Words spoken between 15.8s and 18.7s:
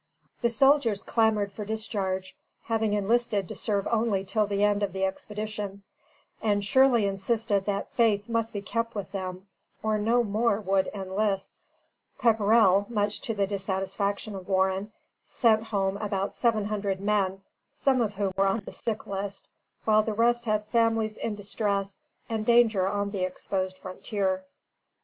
about seven hundred men, some of whom were on